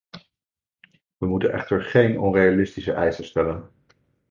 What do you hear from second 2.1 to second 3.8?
onrealistische eisen stellen.